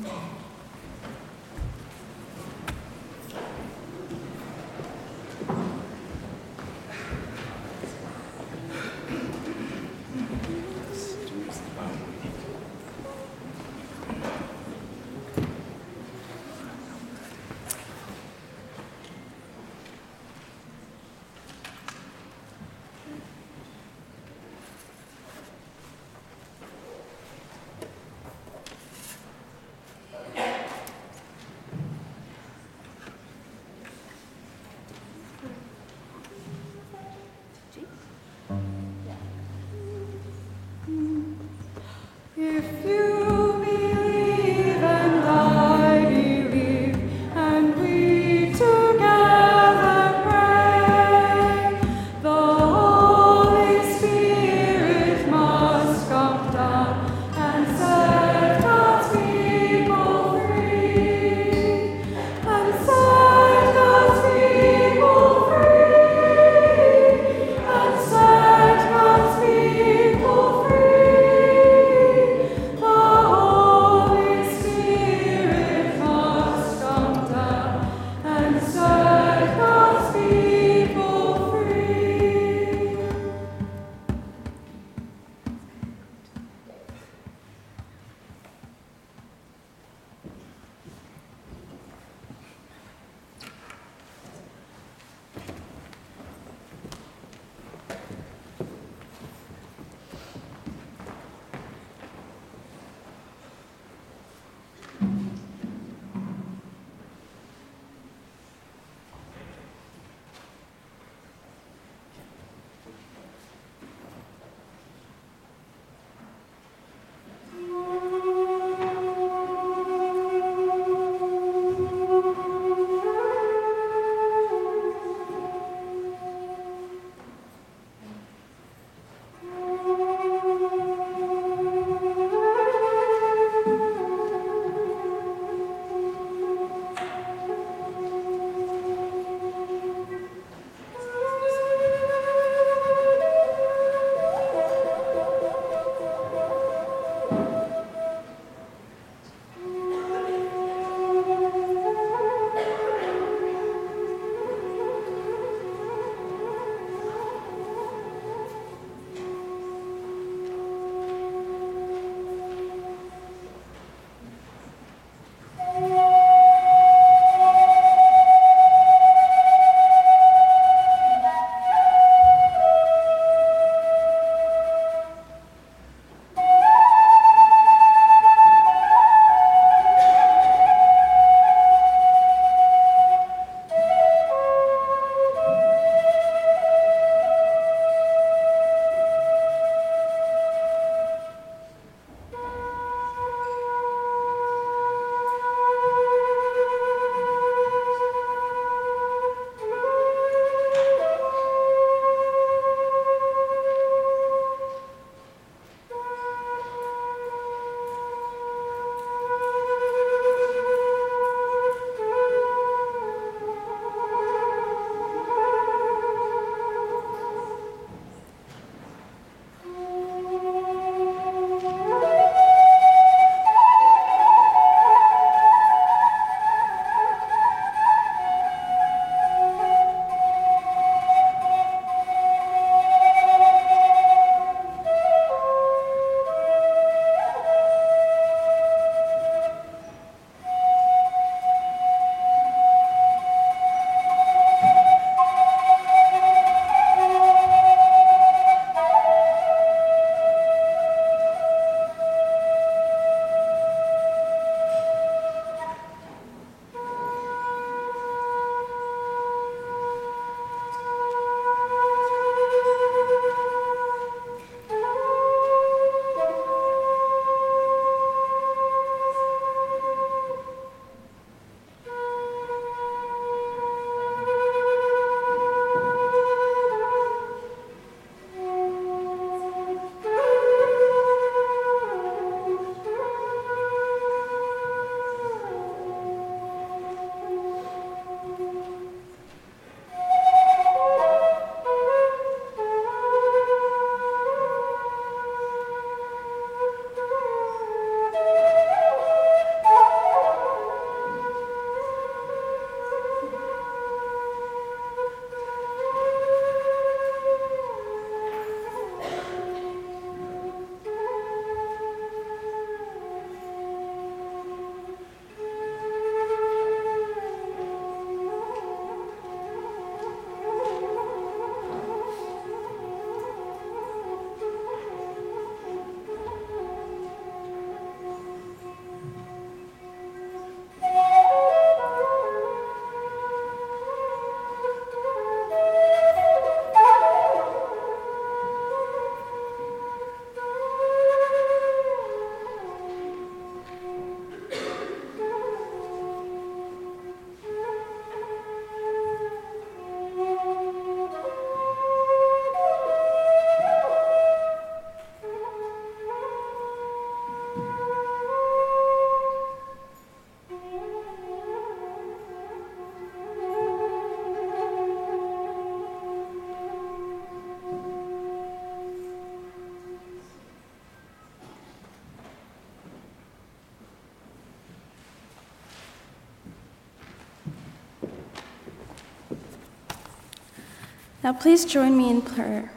Now, 381.23 381.31
please 381.31 381.63
join 381.63 381.97
me 381.97 382.09
in 382.09 382.21
prayer. 382.21 382.71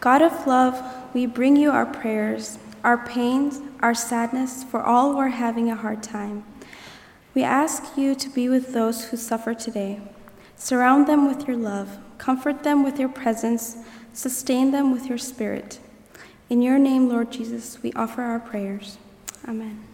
God 0.00 0.20
of 0.20 0.48
love, 0.48 0.82
we 1.14 1.26
bring 1.26 1.54
you 1.54 1.70
our 1.70 1.86
prayers, 1.86 2.58
our 2.82 2.98
pains, 2.98 3.60
our 3.80 3.94
sadness 3.94 4.64
for 4.64 4.82
all 4.82 5.12
who 5.12 5.18
are 5.18 5.28
having 5.28 5.70
a 5.70 5.76
hard 5.76 6.02
time. 6.02 6.44
We 7.32 7.44
ask 7.44 7.96
you 7.96 8.16
to 8.16 8.28
be 8.28 8.48
with 8.48 8.72
those 8.72 9.06
who 9.06 9.16
suffer 9.16 9.54
today. 9.54 10.00
Surround 10.56 11.06
them 11.06 11.28
with 11.28 11.46
your 11.46 11.56
love, 11.56 11.98
comfort 12.18 12.64
them 12.64 12.82
with 12.82 12.98
your 12.98 13.08
presence, 13.08 13.76
sustain 14.12 14.72
them 14.72 14.92
with 14.92 15.06
your 15.06 15.18
spirit. 15.18 15.78
In 16.50 16.62
your 16.62 16.78
name, 16.78 17.08
Lord 17.08 17.30
Jesus, 17.30 17.80
we 17.82 17.92
offer 17.92 18.22
our 18.22 18.40
prayers. 18.40 18.98
Amen. 19.46 19.93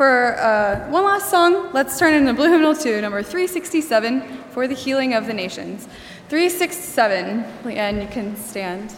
For 0.00 0.34
uh, 0.38 0.88
one 0.88 1.04
last 1.04 1.28
song, 1.28 1.74
let's 1.74 1.98
turn 1.98 2.14
into 2.14 2.32
Blue 2.32 2.50
Hymnal 2.50 2.74
2, 2.74 3.02
number 3.02 3.22
367, 3.22 4.22
for 4.48 4.66
the 4.66 4.72
healing 4.72 5.12
of 5.12 5.26
the 5.26 5.34
nations. 5.34 5.88
367, 6.30 7.44
and 7.66 8.00
you 8.00 8.08
can 8.08 8.34
stand. 8.34 8.94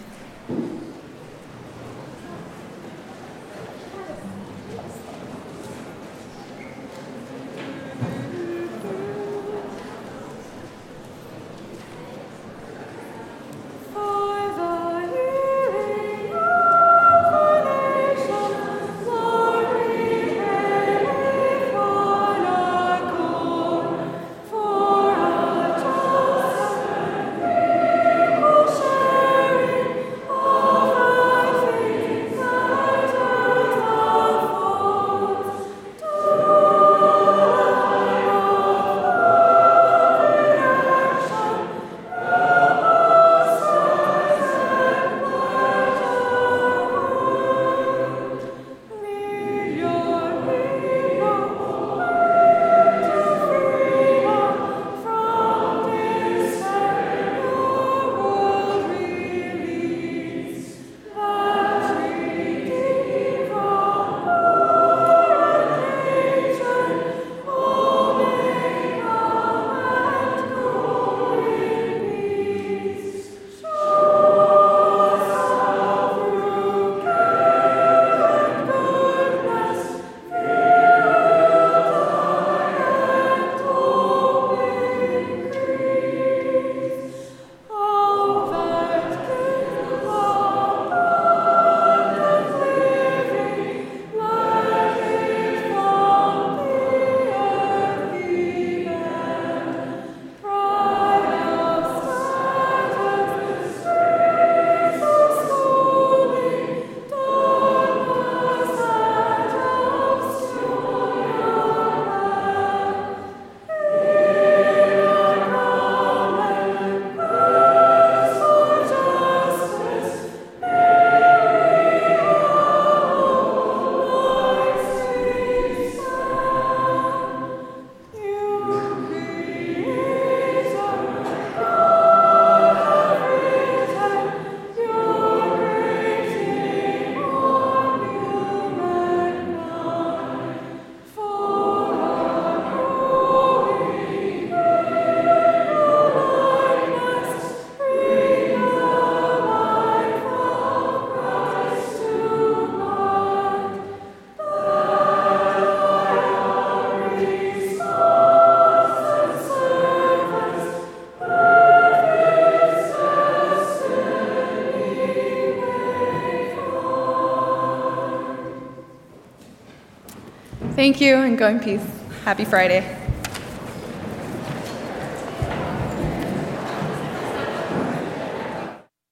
Thank 170.93 171.01
you 171.01 171.17
and 171.23 171.39
go 171.39 171.49
in 171.49 171.59
peace. 171.59 171.81
Happy 172.23 172.45
Friday. 172.45 173.02